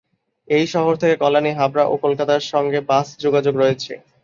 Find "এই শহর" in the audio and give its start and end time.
0.47-0.93